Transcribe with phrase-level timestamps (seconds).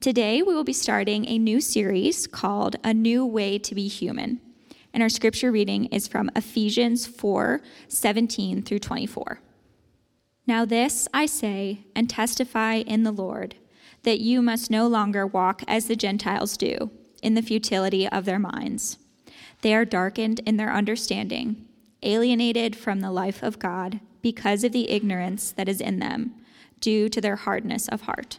[0.00, 4.40] Today, we will be starting a new series called A New Way to Be Human.
[4.94, 9.42] And our scripture reading is from Ephesians 4 17 through 24.
[10.46, 13.56] Now, this I say and testify in the Lord
[14.04, 16.90] that you must no longer walk as the Gentiles do,
[17.22, 18.96] in the futility of their minds.
[19.60, 21.68] They are darkened in their understanding,
[22.02, 26.36] alienated from the life of God because of the ignorance that is in them,
[26.80, 28.38] due to their hardness of heart.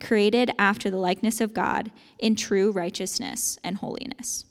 [0.00, 4.44] created after the likeness of God in true righteousness and holiness.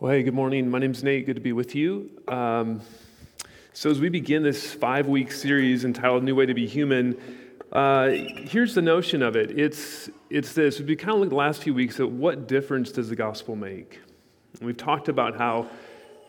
[0.00, 0.70] Well, hey, good morning.
[0.70, 1.26] My name's Nate.
[1.26, 2.10] Good to be with you.
[2.28, 2.80] Um,
[3.72, 7.16] so, as we begin this five week series entitled New Way to Be Human,
[7.72, 10.80] uh, here's the notion of it it's, it's this.
[10.80, 13.98] We've kind of looked the last few weeks at what difference does the gospel make?
[14.58, 15.68] And we've talked about how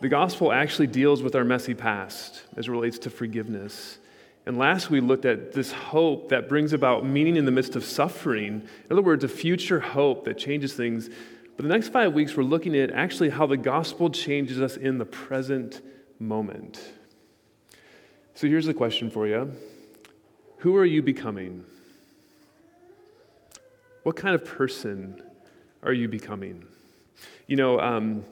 [0.02, 4.00] the gospel actually deals with our messy past as it relates to forgiveness.
[4.46, 7.84] And last we looked at this hope that brings about meaning in the midst of
[7.84, 8.62] suffering.
[8.62, 11.10] In other words, a future hope that changes things.
[11.58, 14.98] But the next five weeks, we're looking at actually how the gospel changes us in
[14.98, 15.82] the present
[16.20, 16.80] moment.
[18.36, 19.54] So here's the question for you
[20.60, 21.64] who are you becoming?
[24.04, 25.22] What kind of person
[25.82, 26.66] are you becoming?
[27.48, 28.24] You know, um,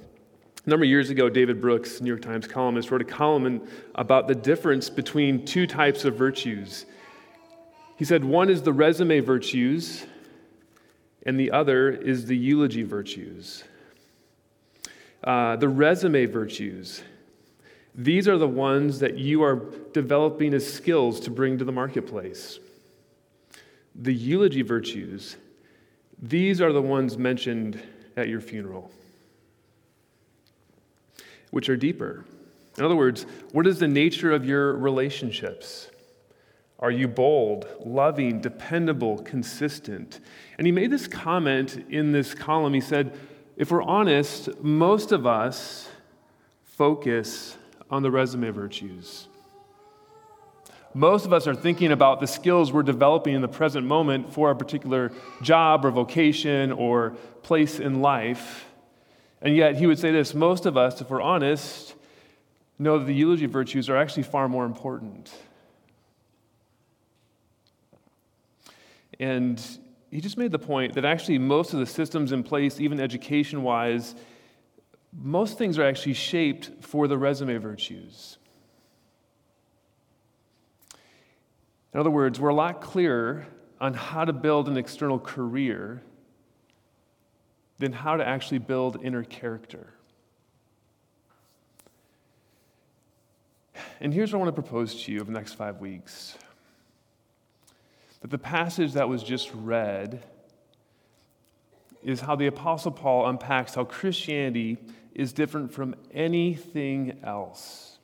[0.65, 4.27] a number of years ago, David Brooks, New York Times columnist, wrote a column about
[4.27, 6.85] the difference between two types of virtues.
[7.97, 10.05] He said one is the resume virtues,
[11.25, 13.63] and the other is the eulogy virtues.
[15.23, 17.03] Uh, the resume virtues
[17.95, 22.59] these are the ones that you are developing as skills to bring to the marketplace.
[23.95, 25.37] The eulogy virtues,
[26.19, 27.81] these are the ones mentioned
[28.17, 28.89] at your funeral,
[31.53, 32.25] which are deeper.
[32.79, 35.87] In other words, what is the nature of your relationships?
[36.79, 40.19] Are you bold, loving, dependable, consistent?
[40.57, 42.73] And he made this comment in this column.
[42.73, 43.15] He said,
[43.55, 45.87] if we're honest, most of us
[46.63, 47.55] focus
[47.91, 49.27] on the resume virtues.
[50.95, 54.49] Most of us are thinking about the skills we're developing in the present moment for
[54.49, 55.11] a particular
[55.43, 57.11] job or vocation or
[57.43, 58.65] place in life.
[59.43, 61.95] And yet, he would say this most of us, if we're honest,
[62.79, 65.31] know that the eulogy virtues are actually far more important.
[69.19, 69.61] And
[70.09, 73.63] he just made the point that actually most of the systems in place, even education
[73.63, 74.15] wise,
[75.11, 78.37] most things are actually shaped for the resume virtues.
[81.93, 83.45] In other words, we're a lot clearer
[83.79, 86.01] on how to build an external career
[87.83, 89.87] than how to actually build inner character.
[93.99, 96.37] And here's what I want to propose to you over the next five weeks
[98.21, 100.23] that the passage that was just read
[102.01, 104.77] is how the Apostle Paul unpacks how Christianity
[105.13, 107.97] is different from anything else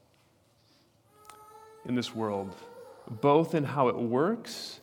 [1.85, 2.53] in this world,
[3.09, 4.81] both in how it works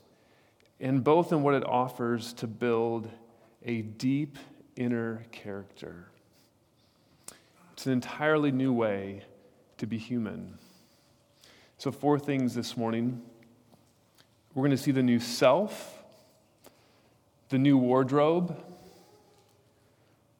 [0.81, 3.11] and both in what it offers to build
[3.63, 4.39] a deep
[4.77, 6.09] inner character.
[7.73, 9.23] It's an entirely new way
[9.79, 10.59] to be human.
[11.79, 13.23] So, four things this morning.
[14.55, 16.03] We're going to see the new self,
[17.51, 18.57] the new wardrobe,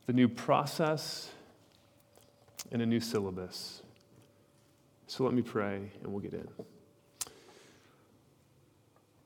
[0.07, 1.31] the new process,
[2.73, 3.83] and a new syllabus.
[5.07, 6.49] So let me pray and we'll get in.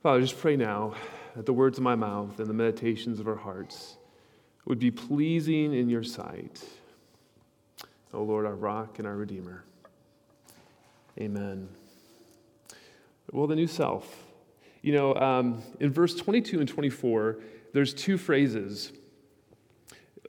[0.02, 0.94] Father, just pray now
[1.36, 3.96] that the words of my mouth and the meditations of our hearts
[4.66, 6.62] would be pleasing in your sight.
[8.12, 9.64] O oh Lord, our rock and our redeemer.
[11.18, 11.68] Amen.
[13.32, 14.24] Well, the new self.
[14.82, 17.38] You know, um, in verse 22 and 24,
[17.72, 18.92] there's two phrases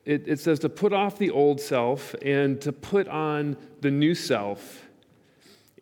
[0.06, 4.16] it, it says to put off the old self and to put on the new
[4.16, 4.88] self.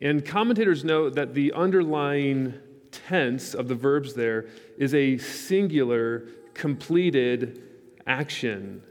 [0.02, 2.54] And commentators note that the underlying
[2.92, 4.48] tense of the verbs there
[4.78, 7.63] is a singular, completed
[8.09, 8.83] action,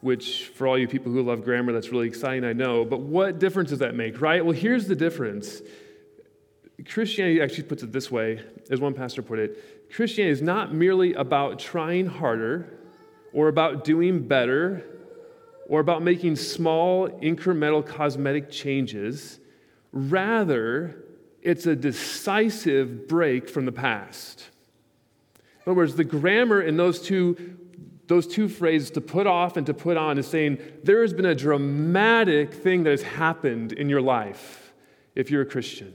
[0.00, 2.84] which for all you people who love grammar, that's really exciting, I know.
[2.84, 4.44] But what difference does that make, right?
[4.44, 5.62] Well, here's the difference.
[6.88, 11.14] Christianity actually puts it this way, as one pastor put it Christianity is not merely
[11.14, 12.78] about trying harder
[13.32, 14.84] or about doing better
[15.68, 19.40] or about making small incremental cosmetic changes.
[19.92, 21.04] Rather,
[21.42, 24.48] it's a decisive break from the past.
[25.36, 27.56] In other words, the grammar in those two,
[28.10, 31.26] those two phrases, to put off and to put on, is saying there has been
[31.26, 34.72] a dramatic thing that has happened in your life
[35.14, 35.94] if you're a Christian.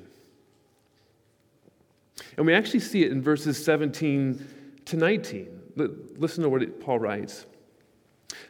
[2.38, 4.48] And we actually see it in verses 17
[4.86, 5.62] to 19.
[6.18, 7.46] Listen to what Paul writes.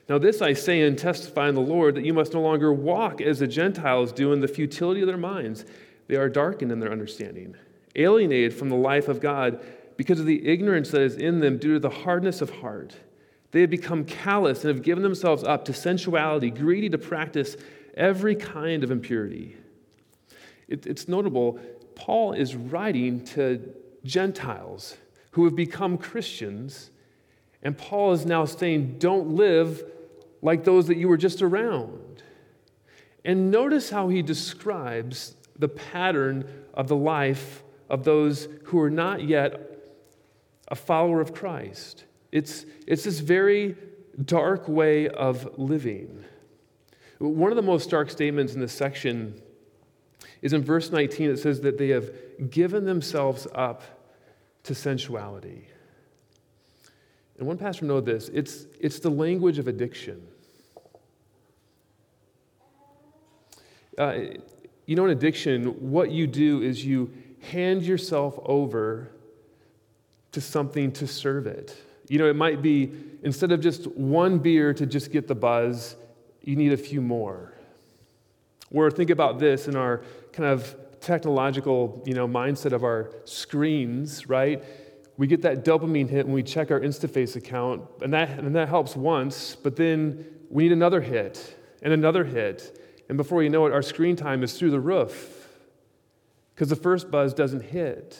[0.07, 3.19] Now, this I say and testify in the Lord that you must no longer walk
[3.19, 5.65] as the Gentiles do in the futility of their minds.
[6.07, 7.55] They are darkened in their understanding,
[7.95, 9.59] alienated from the life of God
[9.97, 12.95] because of the ignorance that is in them due to the hardness of heart.
[13.55, 17.55] They have become callous and have given themselves up to sensuality, greedy to practice
[17.95, 19.55] every kind of impurity.
[20.67, 21.61] It, it's notable,
[21.95, 23.73] Paul is writing to
[24.03, 24.97] Gentiles
[25.31, 26.91] who have become Christians,
[27.63, 29.85] and Paul is now saying, Don't live
[30.41, 32.23] like those that you were just around.
[33.23, 39.23] And notice how he describes the pattern of the life of those who are not
[39.23, 39.79] yet
[40.67, 42.03] a follower of Christ.
[42.35, 43.77] It's, it's this very
[44.25, 46.25] dark way of living.
[47.19, 49.41] One of the most stark statements in this section
[50.41, 51.29] is in verse 19.
[51.29, 52.11] It says that they have
[52.49, 53.83] given themselves up
[54.63, 55.69] to sensuality.
[57.37, 60.21] And one pastor know this it's, it's the language of addiction.
[63.97, 64.17] Uh,
[64.85, 67.13] you know, in addiction, what you do is you
[67.49, 69.09] hand yourself over
[70.33, 71.77] to something to serve it.
[72.07, 72.91] You know, it might be
[73.23, 75.95] instead of just one beer to just get the buzz,
[76.41, 77.53] you need a few more.
[78.71, 84.27] Or think about this in our kind of technological, you know, mindset of our screens,
[84.27, 84.63] right?
[85.17, 88.69] We get that dopamine hit when we check our InstaFace account, and that, and that
[88.69, 92.81] helps once, but then we need another hit and another hit.
[93.07, 95.47] And before you know it, our screen time is through the roof
[96.53, 98.17] because the first buzz doesn't hit.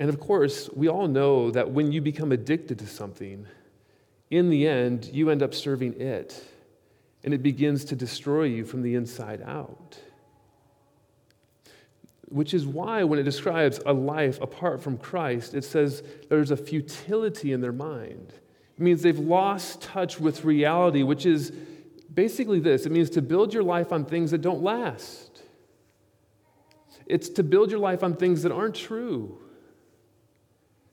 [0.00, 3.46] And of course, we all know that when you become addicted to something,
[4.30, 6.42] in the end, you end up serving it,
[7.22, 9.98] and it begins to destroy you from the inside out.
[12.28, 16.56] Which is why, when it describes a life apart from Christ, it says there's a
[16.56, 18.32] futility in their mind.
[18.78, 21.52] It means they've lost touch with reality, which is
[22.12, 25.42] basically this it means to build your life on things that don't last,
[27.04, 29.36] it's to build your life on things that aren't true.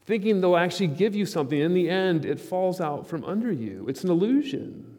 [0.08, 1.60] Thinking they'll actually give you something.
[1.60, 3.86] In the end, it falls out from under you.
[3.90, 4.98] It's an illusion.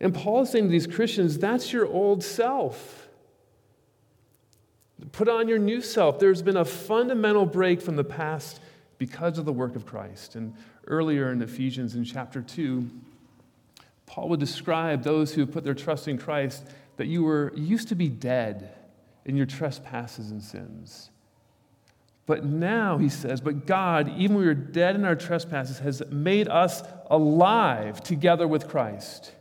[0.00, 3.08] And Paul is saying to these Christians, that's your old self.
[5.10, 6.20] Put on your new self.
[6.20, 8.60] There's been a fundamental break from the past
[8.98, 10.36] because of the work of Christ.
[10.36, 10.54] And
[10.86, 12.88] earlier in Ephesians in chapter 2,
[14.06, 16.64] Paul would describe those who put their trust in Christ
[16.96, 18.72] that you were used to be dead
[19.24, 21.10] in your trespasses and sins.
[22.26, 26.48] But now, he says, but God, even we were dead in our trespasses, has made
[26.48, 29.32] us alive together with Christ.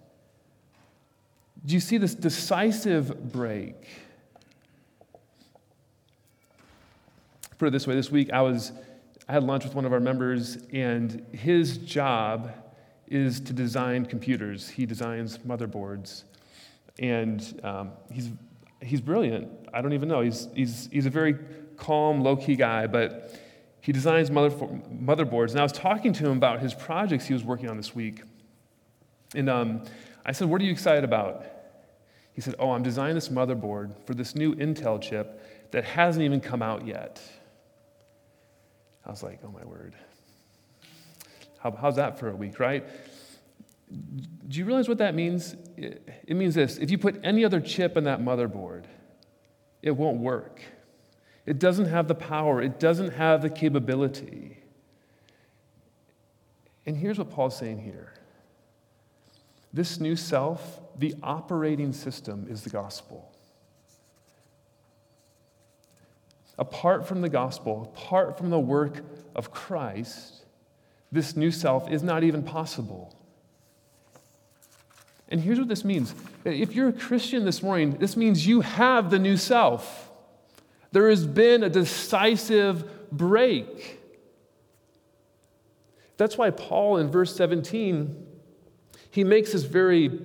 [1.63, 3.75] Do you see this decisive break?
[7.59, 8.71] Put it this way this week, I was
[9.31, 12.51] I had lunch with one of our members, and his job
[13.07, 14.67] is to design computers.
[14.67, 16.23] He designs motherboards,
[16.99, 18.31] and um, he's
[18.81, 19.47] he's brilliant.
[19.73, 20.21] I don't even know.
[20.21, 21.37] He's he's he's a very
[21.81, 23.35] calm, low key guy, but
[23.81, 25.51] he designs mother, motherboards.
[25.51, 28.21] And I was talking to him about his projects he was working on this week.
[29.35, 29.83] And um,
[30.25, 31.45] I said, What are you excited about?
[32.33, 36.39] He said, Oh, I'm designing this motherboard for this new Intel chip that hasn't even
[36.39, 37.21] come out yet.
[39.05, 39.95] I was like, Oh my word.
[41.57, 42.85] How, how's that for a week, right?
[44.47, 45.55] Do you realize what that means?
[45.75, 48.83] It, it means this if you put any other chip in that motherboard,
[49.81, 50.61] it won't work.
[51.45, 54.57] It doesn't have the power, it doesn't have the capability.
[56.85, 58.13] And here's what Paul's saying here
[59.73, 63.31] this new self, the operating system, is the gospel.
[66.59, 69.01] Apart from the gospel, apart from the work
[69.35, 70.45] of Christ,
[71.11, 73.15] this new self is not even possible.
[75.29, 79.09] And here's what this means if you're a Christian this morning, this means you have
[79.09, 80.10] the new self.
[80.91, 83.99] There has been a decisive break.
[86.17, 88.27] That's why Paul in verse 17,
[89.09, 90.19] he makes this very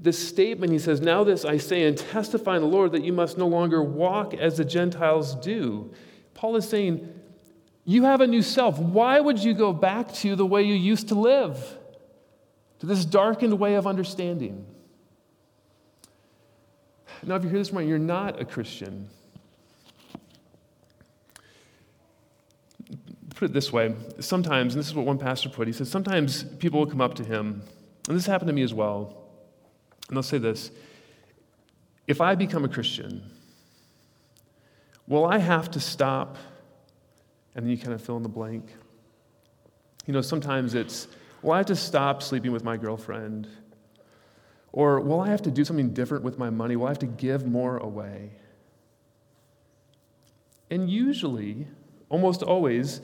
[0.00, 0.72] this statement.
[0.72, 3.46] He says, Now this I say and testify in the Lord that you must no
[3.46, 5.92] longer walk as the Gentiles do.
[6.34, 7.08] Paul is saying,
[7.84, 8.78] You have a new self.
[8.78, 11.78] Why would you go back to the way you used to live?
[12.80, 14.64] To this darkened way of understanding?
[17.24, 19.08] Now, if you hear this morning, you're not a Christian.
[23.38, 26.42] Put it this way sometimes, and this is what one pastor put, he says, sometimes
[26.42, 27.62] people will come up to him,
[28.08, 29.16] and this happened to me as well,
[30.08, 30.72] and they'll say this
[32.08, 33.22] If I become a Christian,
[35.06, 36.36] will I have to stop?
[37.54, 38.72] And then you kind of fill in the blank.
[40.06, 41.06] You know, sometimes it's,
[41.40, 43.46] will I have to stop sleeping with my girlfriend?
[44.72, 46.74] Or will I have to do something different with my money?
[46.74, 48.32] Will I have to give more away?
[50.72, 51.68] And usually,
[52.08, 53.00] almost always,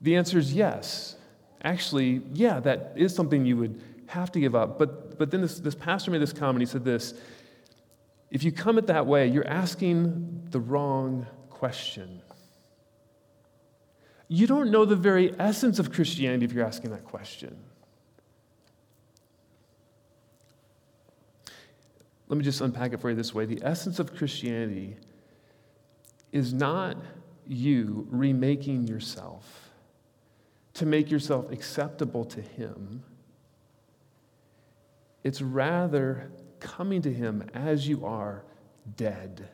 [0.00, 1.16] the answer is yes.
[1.62, 4.78] Actually, yeah, that is something you would have to give up.
[4.78, 6.60] But, but then this, this pastor made this comment.
[6.60, 7.14] He said this
[8.30, 12.22] If you come it that way, you're asking the wrong question.
[14.28, 17.56] You don't know the very essence of Christianity if you're asking that question.
[22.28, 23.44] Let me just unpack it for you this way.
[23.44, 24.96] The essence of Christianity
[26.30, 26.96] is not
[27.48, 29.69] you remaking yourself
[30.74, 33.02] to make yourself acceptable to Him.
[35.24, 38.44] It's rather coming to Him as you are
[38.96, 39.48] dead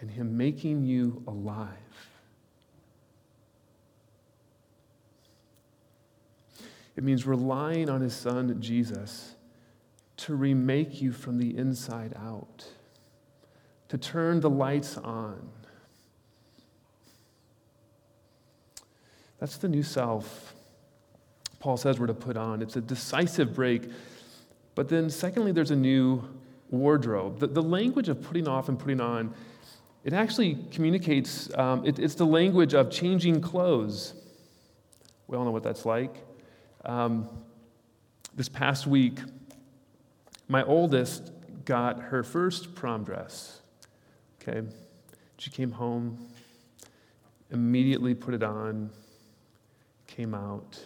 [0.00, 1.76] and Him making you alive.
[6.96, 9.36] It means relying on His Son, Jesus
[10.20, 12.66] to remake you from the inside out,
[13.88, 15.48] to turn the lights on.
[19.40, 20.54] That's the new self
[21.60, 22.62] Paul says we're to put on.
[22.62, 23.84] It's a decisive break.
[24.74, 26.24] But then, secondly, there's a new
[26.70, 27.38] wardrobe.
[27.38, 29.34] The, the language of putting off and putting on,
[30.02, 34.14] it actually communicates, um, it, it's the language of changing clothes.
[35.26, 36.16] We all know what that's like.
[36.86, 37.28] Um,
[38.34, 39.18] this past week,
[40.48, 41.30] my oldest
[41.66, 43.60] got her first prom dress.
[44.40, 44.66] Okay.
[45.36, 46.26] She came home,
[47.50, 48.90] immediately put it on,
[50.10, 50.78] came out,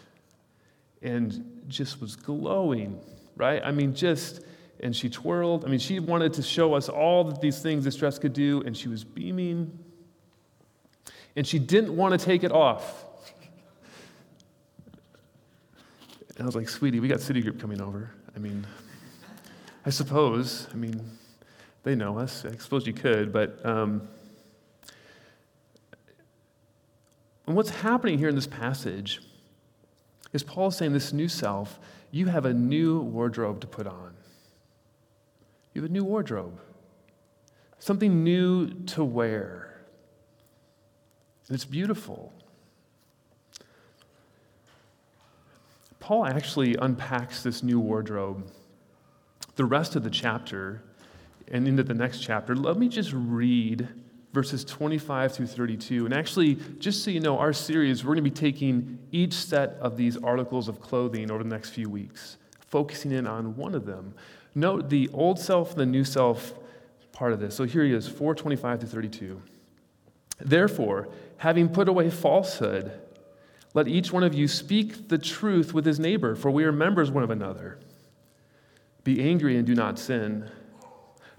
[1.02, 3.00] and just was glowing,
[3.36, 3.62] right?
[3.64, 4.42] I mean, just,
[4.80, 5.64] and she twirled.
[5.64, 8.62] I mean, she wanted to show us all that these things this dress could do,
[8.66, 9.78] and she was beaming.
[11.36, 13.04] And she didn't want to take it off.
[16.36, 18.10] And I was like, sweetie, we got City Group coming over.
[18.36, 18.66] I mean,
[19.86, 20.68] I suppose.
[20.72, 21.00] I mean,
[21.82, 22.44] they know us.
[22.44, 23.64] I suppose you could, but.
[23.64, 24.08] Um,
[27.46, 29.20] and what's happening here in this passage
[30.32, 31.78] is Paul saying, This new self,
[32.10, 34.14] you have a new wardrobe to put on.
[35.72, 36.60] You have a new wardrobe,
[37.78, 39.80] something new to wear.
[41.48, 42.32] And it's beautiful.
[46.00, 48.50] Paul actually unpacks this new wardrobe
[49.56, 50.82] the rest of the chapter
[51.48, 53.88] and into the next chapter, let me just read
[54.34, 56.04] verses 25 through 32.
[56.04, 59.70] And actually, just so you know, our series, we're going to be taking each set
[59.80, 63.86] of these articles of clothing over the next few weeks, focusing in on one of
[63.86, 64.12] them.
[64.56, 66.52] Note the old self and the new self
[67.12, 67.54] part of this.
[67.54, 69.40] So here he is, 425 to 32.
[70.40, 73.00] Therefore, having put away falsehood,
[73.72, 77.10] let each one of you speak the truth with his neighbor, for we are members
[77.10, 77.78] one of another.
[79.04, 80.50] Be angry and do not sin.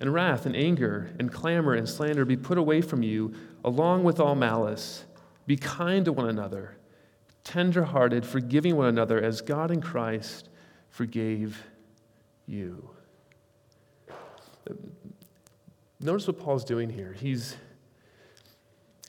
[0.00, 3.32] and wrath and anger and clamor and slander be put away from you,
[3.64, 5.04] along with all malice.
[5.46, 6.76] Be kind to one another,
[7.44, 10.48] tenderhearted, forgiving one another as God in Christ
[10.90, 11.62] forgave
[12.46, 12.90] you.
[16.00, 17.12] Notice what Paul's doing here.
[17.12, 17.56] He's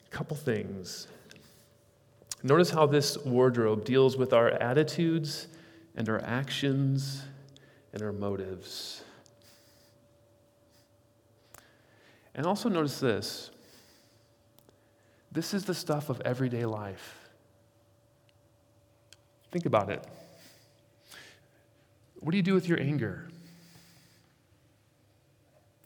[0.05, 1.07] a couple things.
[2.43, 5.47] Notice how this wardrobe deals with our attitudes
[5.95, 7.23] and our actions
[7.93, 9.03] and our motives.
[12.37, 13.49] And also notice this
[15.31, 17.27] this is the stuff of everyday life.
[19.51, 20.05] Think about it.
[22.19, 23.27] What do you do with your anger?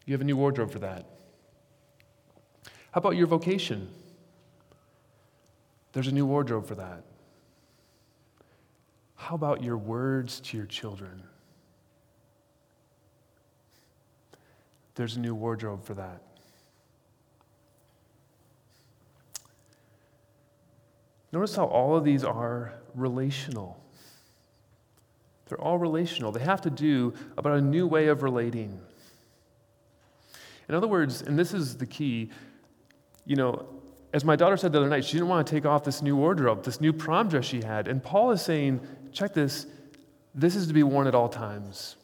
[0.05, 1.05] You have a new wardrobe for that.
[2.91, 3.89] How about your vocation?
[5.93, 7.03] There's a new wardrobe for that.
[9.15, 11.23] How about your words to your children?
[14.95, 16.21] There's a new wardrobe for that.
[21.31, 23.81] Notice how all of these are relational.
[25.47, 26.31] They're all relational.
[26.31, 28.79] They have to do about a new way of relating.
[30.69, 32.29] In other words, and this is the key,
[33.25, 33.65] you know,
[34.13, 36.15] as my daughter said the other night, she didn't want to take off this new
[36.15, 37.87] wardrobe, this new prom dress she had.
[37.87, 39.67] And Paul is saying, check this,
[40.35, 41.95] this is to be worn at all times.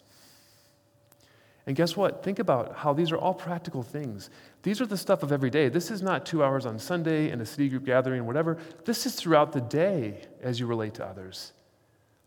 [1.67, 2.23] And guess what?
[2.23, 4.29] Think about how these are all practical things.
[4.63, 5.67] These are the stuff of every day.
[5.67, 8.57] This is not two hours on Sunday in a city group gathering, or whatever.
[8.85, 11.51] This is throughout the day as you relate to others.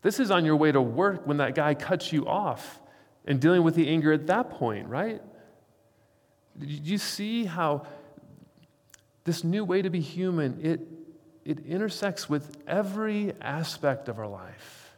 [0.03, 2.79] This is on your way to work when that guy cuts you off
[3.25, 5.21] and dealing with the anger at that point, right?
[6.59, 7.87] Do you see how
[9.23, 10.81] this new way to be human, it,
[11.45, 14.91] it intersects with every aspect of our life?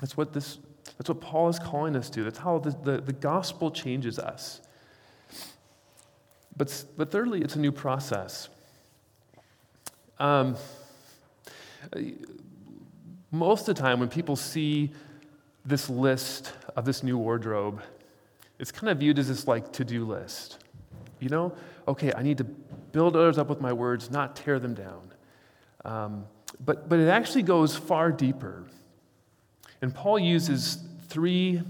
[0.00, 0.58] That's what this
[0.98, 2.24] that's what Paul is calling us to.
[2.24, 4.60] That's how the, the, the gospel changes us.
[6.56, 8.48] But, but thirdly, it's a new process.
[10.18, 10.56] Um,
[13.30, 14.90] most of the time, when people see
[15.64, 17.82] this list of this new wardrobe,
[18.58, 20.58] it's kind of viewed as this like to do list.
[21.20, 21.54] You know,
[21.88, 25.12] okay, I need to build others up with my words, not tear them down.
[25.84, 26.26] Um,
[26.64, 28.64] but, but it actually goes far deeper.
[29.82, 31.60] And Paul uses three,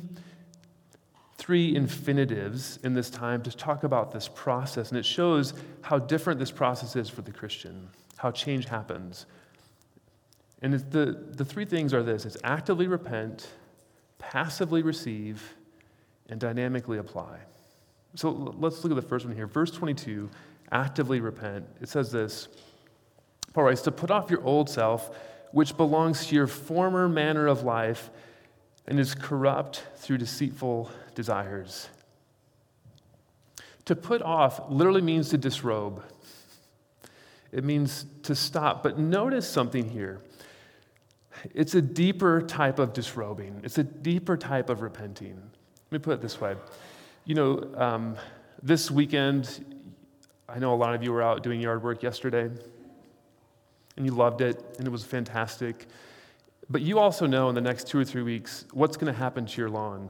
[1.39, 6.39] three infinitives in this time to talk about this process, and it shows how different
[6.39, 7.89] this process is for the Christian,
[8.19, 9.27] how change happens.
[10.61, 13.49] And the, the three things are this it's actively repent,
[14.19, 15.55] passively receive,
[16.29, 17.39] and dynamically apply.
[18.15, 19.47] So let's look at the first one here.
[19.47, 20.29] Verse 22
[20.71, 21.67] actively repent.
[21.81, 22.49] It says this
[23.53, 25.11] Paul writes, to put off your old self
[25.53, 28.11] which belongs to your former manner of life
[28.87, 31.89] and is corrupt through deceitful desires.
[33.85, 36.03] To put off literally means to disrobe,
[37.53, 38.83] it means to stop.
[38.83, 40.21] But notice something here.
[41.55, 45.37] It's a deeper type of disrobing, it's a deeper type of repenting.
[45.91, 46.57] Let me put it this way.
[47.27, 48.17] You know, um,
[48.63, 49.65] this weekend,
[50.49, 52.51] I know a lot of you were out doing yard work yesterday
[53.97, 55.87] and you loved it, and it was fantastic.
[56.71, 59.47] But you also know in the next two or three weeks what's going to happen
[59.47, 60.09] to your lawn.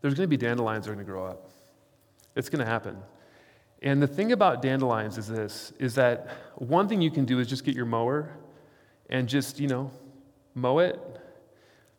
[0.00, 1.50] There's going to be dandelions that are going to grow up.
[2.36, 2.98] It's going to happen.
[3.82, 7.48] And the thing about dandelions is this is that one thing you can do is
[7.48, 8.30] just get your mower
[9.10, 9.90] and just, you know,
[10.54, 11.00] mow it.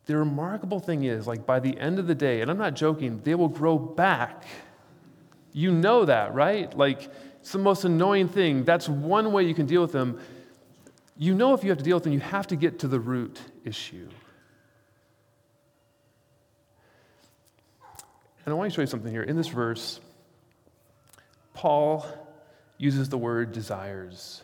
[0.06, 3.22] The remarkable thing is, like by the end of the day, and I'm not joking,
[3.24, 4.46] they will grow back.
[5.52, 6.76] You know that, right?
[6.76, 8.64] Like it's the most annoying thing.
[8.64, 10.20] That's one way you can deal with them
[11.18, 13.00] you know if you have to deal with them, you have to get to the
[13.00, 14.10] root issue.
[18.46, 19.24] And I want to show you something here.
[19.24, 20.00] In this verse,
[21.54, 22.06] Paul
[22.78, 24.44] uses the word desires.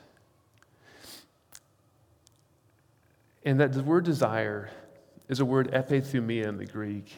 [3.43, 4.71] And that the word desire
[5.27, 7.15] is a word epithumia in the Greek.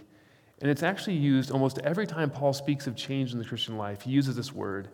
[0.62, 4.02] And it's actually used almost every time Paul speaks of change in the Christian life.
[4.02, 4.90] He uses this word.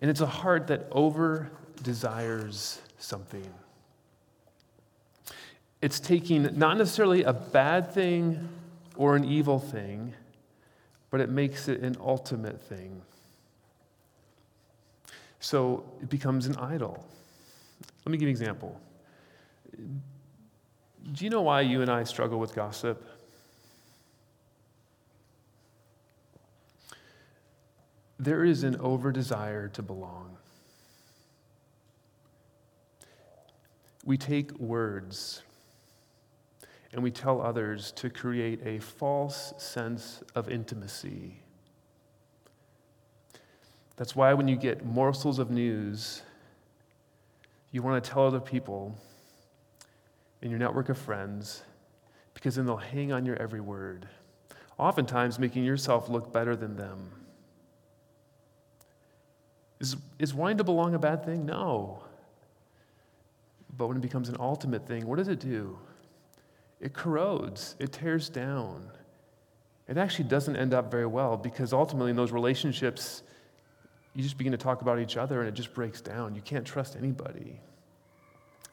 [0.00, 1.50] And it's a heart that over
[1.82, 3.48] desires something.
[5.80, 8.48] It's taking not necessarily a bad thing
[8.96, 10.12] or an evil thing,
[11.10, 13.00] but it makes it an ultimate thing.
[15.40, 17.06] So it becomes an idol.
[18.04, 18.80] Let me give you an example.
[21.12, 23.04] Do you know why you and I struggle with gossip?
[28.18, 30.36] There is an over desire to belong.
[34.04, 35.42] We take words
[36.98, 41.40] and we tell others to create a false sense of intimacy.
[43.94, 46.22] That's why when you get morsels of news,
[47.70, 48.98] you want to tell other people
[50.42, 51.62] in your network of friends,
[52.34, 54.08] because then they'll hang on your every word,
[54.76, 57.12] oftentimes making yourself look better than them.
[59.78, 61.46] Is, is wanting to belong a bad thing?
[61.46, 62.02] No.
[63.76, 65.78] But when it becomes an ultimate thing, what does it do?
[66.80, 68.90] It corrodes, it tears down.
[69.88, 73.22] It actually doesn't end up very well because ultimately in those relationships,
[74.14, 76.34] you just begin to talk about each other and it just breaks down.
[76.34, 77.60] You can't trust anybody.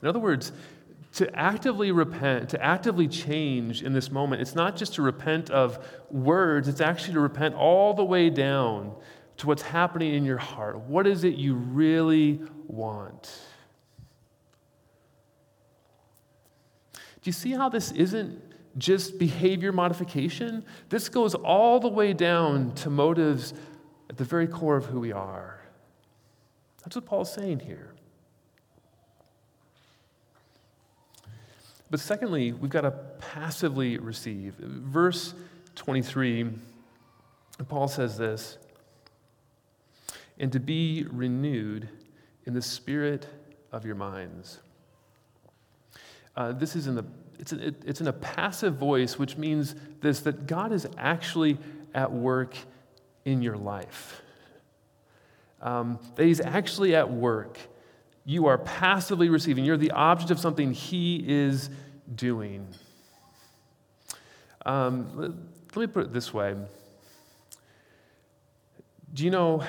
[0.01, 0.51] In other words,
[1.13, 5.79] to actively repent, to actively change in this moment, it's not just to repent of
[6.11, 8.93] words, it's actually to repent all the way down
[9.37, 10.77] to what's happening in your heart.
[10.79, 13.33] What is it you really want?
[17.29, 18.41] You see how this isn't
[18.77, 20.65] just behavior modification?
[20.89, 23.53] This goes all the way down to motives
[24.09, 25.61] at the very core of who we are.
[26.83, 27.93] That's what Paul's saying here.
[31.89, 34.55] But secondly, we've got to passively receive.
[34.55, 35.33] Verse
[35.75, 36.49] 23,
[37.67, 38.57] Paul says this
[40.37, 41.87] and to be renewed
[42.45, 43.27] in the spirit
[43.71, 44.59] of your minds.
[46.35, 47.05] Uh, this is in the
[47.39, 51.57] it's, a, it, it's in a passive voice, which means this that God is actually
[51.93, 52.55] at work
[53.23, 54.21] in your life.
[55.61, 57.57] Um, that He's actually at work.
[58.25, 59.65] You are passively receiving.
[59.65, 61.69] You're the object of something He is
[62.13, 62.67] doing.
[64.65, 65.31] Um, let,
[65.75, 66.55] let, me put it this way.
[69.13, 69.63] Do you know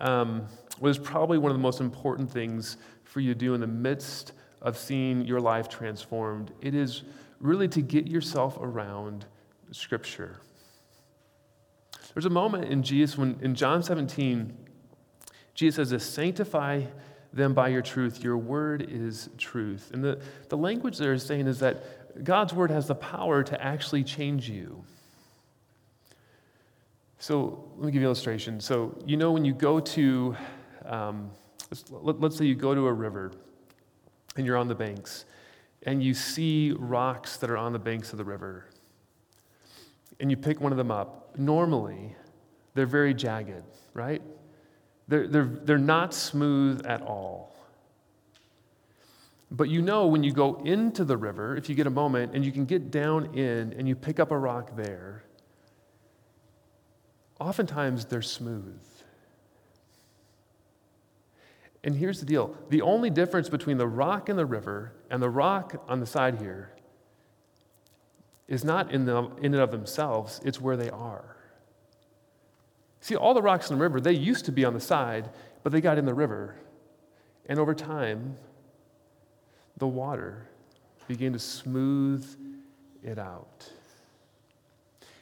[0.00, 0.46] um,
[0.78, 3.66] what is probably one of the most important things for you to do in the
[3.66, 6.52] midst of seeing your life transformed?
[6.62, 7.02] It is
[7.40, 9.26] really to get yourself around
[9.72, 10.40] Scripture.
[12.14, 14.56] There's a moment in Jesus when in John 17,
[15.54, 16.82] Jesus says sanctify
[17.32, 18.22] them by your truth.
[18.22, 19.90] Your word is truth.
[19.92, 23.62] And the, the language there is saying is that God's word has the power to
[23.62, 24.84] actually change you.
[27.18, 28.60] So let me give you an illustration.
[28.60, 30.36] So, you know, when you go to,
[30.84, 31.30] um,
[31.70, 33.32] let's, let's say you go to a river
[34.36, 35.24] and you're on the banks
[35.84, 38.66] and you see rocks that are on the banks of the river
[40.20, 41.36] and you pick one of them up.
[41.36, 42.14] Normally,
[42.74, 44.22] they're very jagged, right?
[45.08, 47.54] They're, they're, they're not smooth at all.
[49.50, 52.44] But you know when you go into the river, if you get a moment, and
[52.44, 55.24] you can get down in and you pick up a rock there,
[57.38, 58.80] oftentimes they're smooth.
[61.84, 65.30] And here's the deal the only difference between the rock in the river and the
[65.30, 66.72] rock on the side here
[68.48, 71.36] is not in, the, in and of themselves, it's where they are.
[73.00, 75.30] See, all the rocks in the river, they used to be on the side,
[75.62, 76.56] but they got in the river.
[77.46, 78.36] And over time,
[79.78, 80.46] the water
[81.08, 82.26] began to smooth
[83.02, 83.68] it out.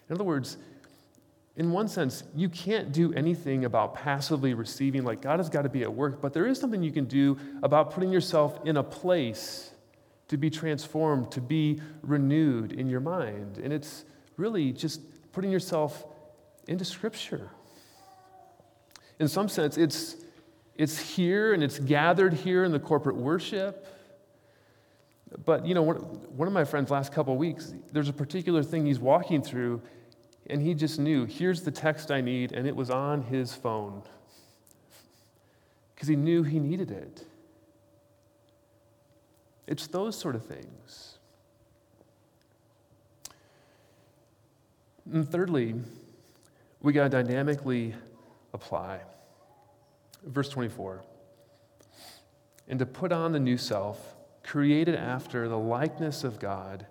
[0.08, 0.58] In other words,
[1.60, 5.68] in one sense, you can't do anything about passively receiving, like God has got to
[5.68, 8.82] be at work, but there is something you can do about putting yourself in a
[8.82, 9.70] place
[10.26, 13.58] to be transformed, to be renewed in your mind.
[13.58, 14.04] And it's
[14.36, 15.00] really just
[15.32, 16.04] putting yourself
[16.66, 17.50] into Scripture
[19.20, 20.16] in some sense, it's,
[20.74, 23.86] it's here and it's gathered here in the corporate worship.
[25.44, 28.86] But, you know, one, one of my friends last couple weeks, there's a particular thing
[28.86, 29.82] he's walking through,
[30.50, 34.02] and he just knew here's the text I need, and it was on his phone
[35.94, 37.24] because he knew he needed it.
[39.66, 41.18] It's those sort of things.
[45.12, 45.74] And thirdly,
[46.80, 47.94] we got to dynamically
[48.52, 49.00] apply.
[50.24, 51.02] Verse 24
[52.70, 56.86] and to put on the new self, created after the likeness of God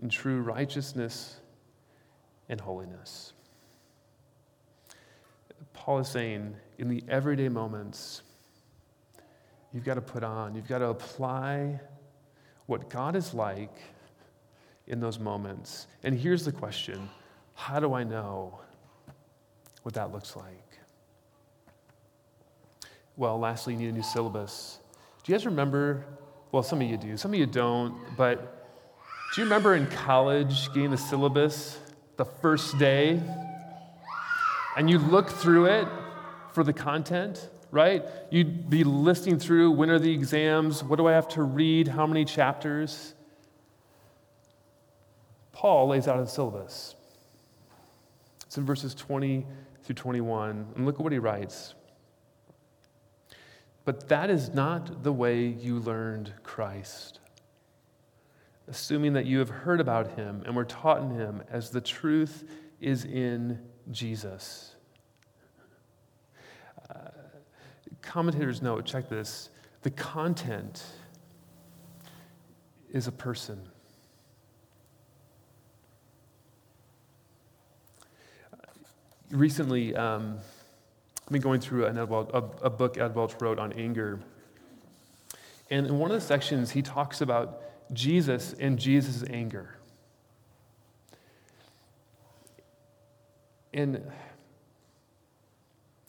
[0.00, 1.39] in true righteousness
[2.50, 3.32] and holiness.
[5.72, 8.22] Paul is saying, in the everyday moments,
[9.72, 11.80] you've got to put on, you've got to apply
[12.66, 13.74] what God is like
[14.88, 15.86] in those moments.
[16.02, 17.08] And here's the question
[17.54, 18.58] How do I know
[19.84, 20.78] what that looks like?
[23.16, 24.80] Well, lastly, you need a new syllabus.
[25.22, 26.04] Do you guys remember?
[26.52, 28.66] Well, some of you do, some of you don't, but
[29.32, 31.78] do you remember in college getting the syllabus
[32.20, 33.18] the first day?
[34.76, 35.88] And you look through it
[36.52, 38.04] for the content, right?
[38.28, 40.84] You'd be listing through when are the exams?
[40.84, 41.88] What do I have to read?
[41.88, 43.14] How many chapters?
[45.52, 46.94] Paul lays out a syllabus.
[48.44, 49.46] It's in verses 20
[49.84, 50.72] through 21.
[50.76, 51.74] And look at what he writes.
[53.86, 57.19] But that is not the way you learned Christ.
[58.70, 62.48] Assuming that you have heard about him and were taught in him as the truth
[62.80, 63.58] is in
[63.90, 64.76] Jesus.
[66.88, 67.08] Uh,
[68.00, 69.50] commentators note, check this,
[69.82, 70.84] the content
[72.92, 73.60] is a person.
[79.32, 80.38] Recently, um,
[81.26, 84.20] I've been going through Welch, a, a book Ed Welch wrote on anger.
[85.70, 89.76] And in one of the sections, he talks about Jesus and Jesus' anger.
[93.72, 93.96] And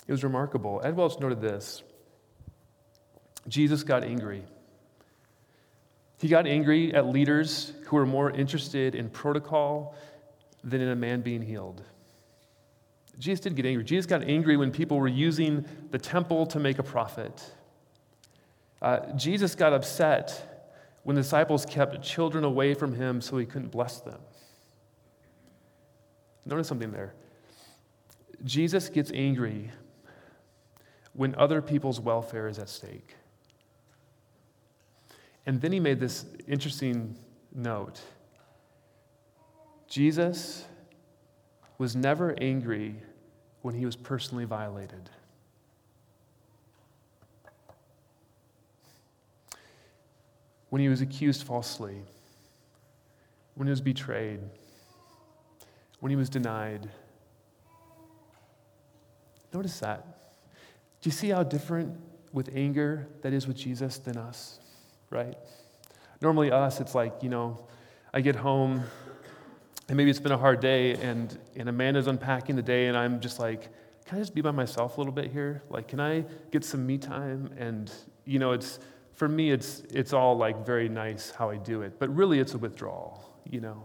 [0.08, 0.82] it was remarkable.
[0.84, 1.84] Ed Welch noted this
[3.48, 4.44] Jesus got angry.
[6.20, 9.96] He got angry at leaders who were more interested in protocol
[10.63, 11.82] than in a man being healed.
[13.17, 13.84] Jesus didn't get angry.
[13.84, 17.54] Jesus got angry when people were using the temple to make a profit.
[18.82, 20.51] Uh, Jesus got upset
[21.04, 24.20] when the disciples kept children away from him so he couldn't bless them.
[26.46, 27.14] Notice something there.
[28.44, 29.72] Jesus gets angry
[31.14, 33.16] when other people's welfare is at stake.
[35.46, 37.18] And then he made this interesting
[37.54, 38.02] note
[39.88, 40.66] Jesus
[41.78, 42.96] was never angry
[43.62, 45.10] when he was personally violated.
[50.72, 52.02] When he was accused falsely,
[53.56, 54.40] when he was betrayed,
[56.00, 56.90] when he was denied.
[59.54, 60.06] Notice that.
[61.02, 62.00] Do you see how different
[62.32, 64.60] with anger that is with Jesus than us,
[65.10, 65.36] right?
[66.22, 67.68] Normally, us, it's like, you know,
[68.14, 68.84] I get home
[69.90, 73.20] and maybe it's been a hard day and, and Amanda's unpacking the day and I'm
[73.20, 73.68] just like,
[74.06, 75.64] can I just be by myself a little bit here?
[75.70, 77.54] Like, can I get some me time?
[77.58, 77.92] And,
[78.24, 78.80] you know, it's,
[79.13, 82.54] for me, it's, it's all like very nice how I do it, but really it's
[82.54, 83.84] a withdrawal, you know?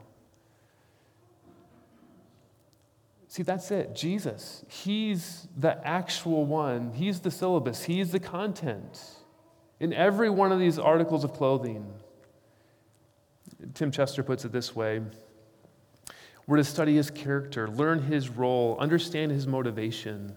[3.28, 3.94] See, that's it.
[3.94, 4.64] Jesus.
[4.66, 6.92] He's the actual one.
[6.94, 7.84] He's the syllabus.
[7.84, 8.98] He's the content
[9.78, 11.86] in every one of these articles of clothing.
[13.74, 15.02] Tim Chester puts it this way
[16.46, 20.36] We're to study his character, learn his role, understand his motivation,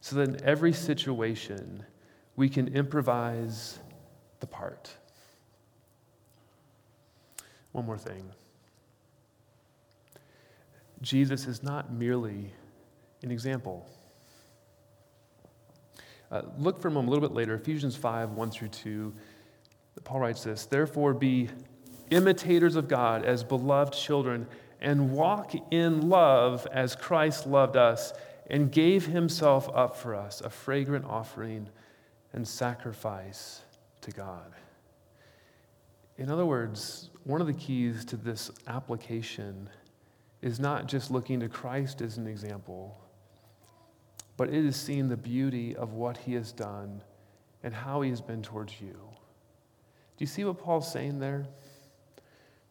[0.00, 1.84] so that in every situation
[2.34, 3.78] we can improvise
[4.40, 4.90] the part.
[7.72, 8.30] One more thing.
[11.02, 12.52] Jesus is not merely
[13.22, 13.86] an example.
[16.30, 19.14] Uh, look for a moment a little bit later, Ephesians 5 1 through 2.
[20.04, 21.50] Paul writes this Therefore, be
[22.10, 24.46] imitators of God as beloved children,
[24.80, 28.12] and walk in love as Christ loved us
[28.48, 31.68] and gave himself up for us, a fragrant offering
[32.32, 33.62] and sacrifice
[34.06, 34.52] to God.
[36.16, 39.68] In other words, one of the keys to this application
[40.40, 42.98] is not just looking to Christ as an example,
[44.36, 47.02] but it is seeing the beauty of what he has done
[47.62, 48.96] and how he has been towards you.
[50.16, 51.46] Do you see what Paul's saying there?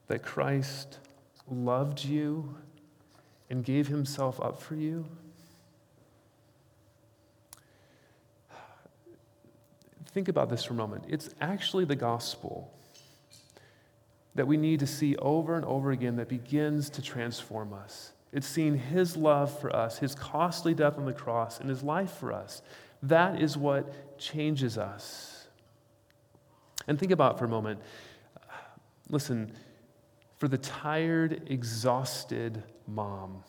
[0.08, 1.00] That Christ
[1.50, 2.56] loved you
[3.50, 5.06] and gave himself up for you?
[10.16, 11.04] Think about this for a moment.
[11.10, 12.72] It's actually the gospel
[14.34, 18.14] that we need to see over and over again that begins to transform us.
[18.32, 22.12] It's seeing his love for us, his costly death on the cross, and his life
[22.12, 22.62] for us.
[23.04, 25.48] That is what changes us.
[26.88, 27.82] And think about for a moment
[29.10, 29.52] listen,
[30.38, 33.44] for the tired, exhausted mom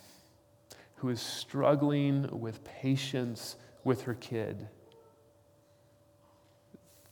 [0.97, 4.69] who is struggling with patience with her kid,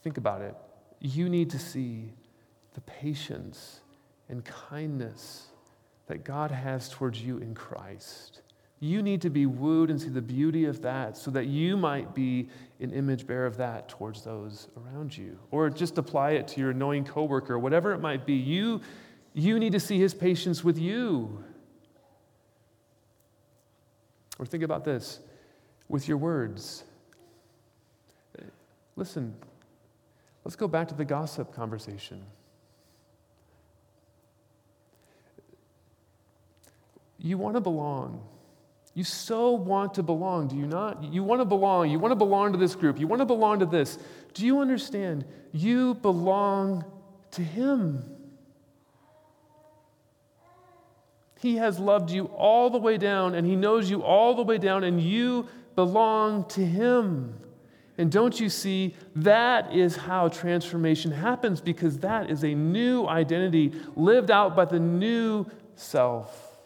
[0.04, 0.54] think about it.
[1.00, 2.12] You need to see
[2.74, 3.80] the patience
[4.28, 5.46] and kindness
[6.06, 8.42] that God has towards you in Christ.
[8.80, 12.14] You need to be wooed and see the beauty of that so that you might
[12.14, 15.38] be an image bearer of that towards those around you.
[15.50, 18.34] Or just apply it to your annoying coworker, whatever it might be.
[18.34, 18.82] You,
[19.32, 21.42] you need to see his patience with you.
[24.38, 25.20] Or think about this
[25.88, 26.84] with your words.
[28.96, 29.34] Listen,
[30.44, 32.24] let's go back to the gossip conversation.
[37.18, 38.22] You want to belong.
[38.92, 41.02] You so want to belong, do you not?
[41.02, 41.90] You want to belong.
[41.90, 43.00] You want to belong to this group.
[43.00, 43.98] You want to belong to this.
[44.34, 45.24] Do you understand?
[45.52, 46.84] You belong
[47.32, 48.04] to Him.
[51.40, 54.58] He has loved you all the way down, and He knows you all the way
[54.58, 57.34] down, and you belong to Him.
[57.96, 63.72] And don't you see, that is how transformation happens because that is a new identity
[63.94, 66.56] lived out by the new self.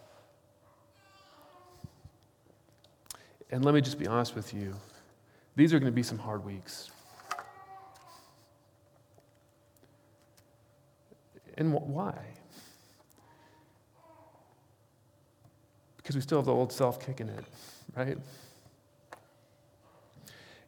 [3.51, 4.75] And let me just be honest with you
[5.59, 6.89] these are going to be some hard weeks.
[11.57, 12.15] And why?
[15.97, 17.45] Because we still have the old self kicking it,
[17.97, 18.17] right?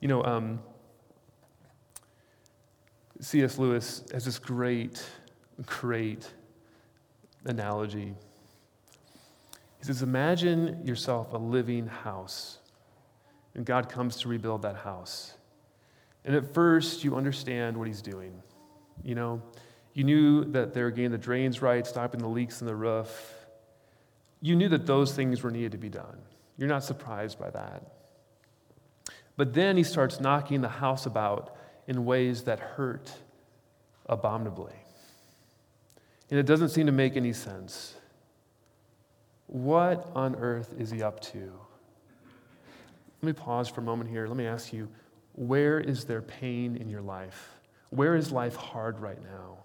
[0.00, 0.60] You know, um,
[3.20, 3.58] C.S.
[3.58, 5.04] Lewis has this great,
[5.66, 6.30] great
[7.44, 8.14] analogy.
[9.78, 12.60] He says, Imagine yourself a living house
[13.54, 15.34] and God comes to rebuild that house.
[16.24, 18.42] And at first, you understand what he's doing.
[19.02, 19.42] You know,
[19.92, 23.34] You knew that they were getting the drains right, stopping the leaks in the roof.
[24.40, 26.18] You knew that those things were needed to be done.
[26.56, 27.82] You're not surprised by that.
[29.40, 33.10] But then he starts knocking the house about in ways that hurt
[34.04, 34.74] abominably.
[36.28, 37.94] And it doesn't seem to make any sense.
[39.46, 41.38] What on earth is he up to?
[43.22, 44.26] Let me pause for a moment here.
[44.26, 44.90] Let me ask you
[45.32, 47.48] where is there pain in your life?
[47.88, 49.56] Where is life hard right now?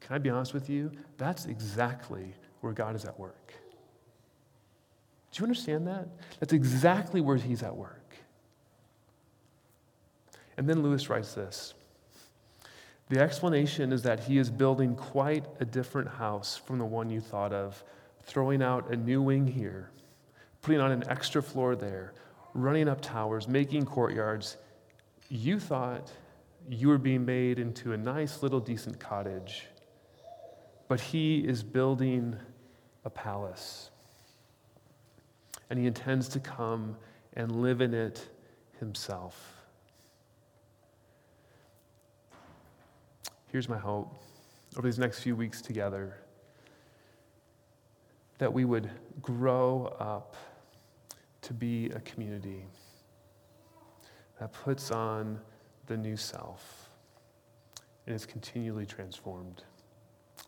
[0.00, 0.92] Can I be honest with you?
[1.16, 3.54] That's exactly where God is at work.
[5.32, 6.08] Do you understand that?
[6.40, 7.97] That's exactly where He's at work.
[10.58, 11.72] And then Lewis writes this
[13.08, 17.20] The explanation is that He is building quite a different house from the one you
[17.20, 17.82] thought of,
[18.24, 19.90] throwing out a new wing here,
[20.60, 22.12] putting on an extra floor there,
[22.52, 24.56] running up towers, making courtyards.
[25.30, 26.10] You thought
[26.68, 29.66] you were being made into a nice little decent cottage,
[30.88, 32.36] but he is building
[33.04, 33.90] a palace.
[35.70, 36.96] And he intends to come
[37.34, 38.28] and live in it
[38.80, 39.57] himself.
[43.50, 44.14] Here's my hope
[44.76, 46.18] over these next few weeks together
[48.36, 48.90] that we would
[49.22, 50.36] grow up
[51.40, 52.66] to be a community
[54.38, 55.40] that puts on
[55.86, 56.90] the new self
[58.06, 59.64] and is continually transformed.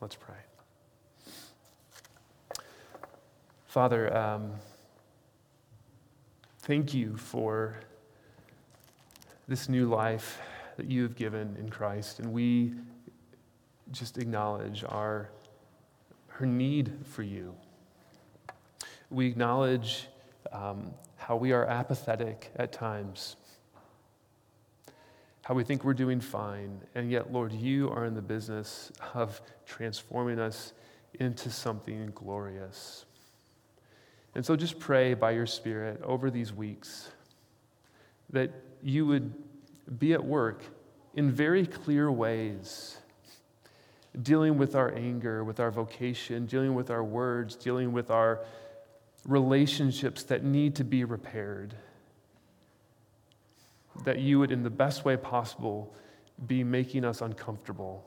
[0.03, 0.35] Let's pray.
[3.65, 4.53] Father, um,
[6.59, 7.77] thank you for
[9.49, 10.39] this new life
[10.81, 12.73] that you have given in Christ, and we
[13.91, 15.29] just acknowledge our,
[16.29, 17.55] her need for you.
[19.11, 20.09] We acknowledge
[20.53, 23.37] um, how we are apathetic at times,
[25.43, 29.39] how we think we're doing fine, and yet, Lord, you are in the business of
[29.67, 30.73] transforming us
[31.19, 33.05] into something glorious.
[34.35, 37.11] And so just pray by your Spirit over these weeks
[38.31, 38.51] that
[38.83, 39.35] you would
[39.99, 40.63] be at work
[41.15, 42.99] in very clear ways,
[44.23, 48.41] dealing with our anger, with our vocation, dealing with our words, dealing with our
[49.27, 51.75] relationships that need to be repaired.
[54.05, 55.95] That you would, in the best way possible,
[56.47, 58.05] be making us uncomfortable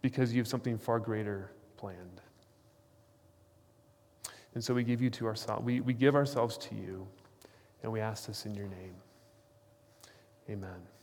[0.00, 2.20] because you have something far greater planned.
[4.54, 7.06] And so we give you to ourselves, we, we give ourselves to you,
[7.82, 8.94] and we ask this in your name.
[10.48, 10.95] Amen.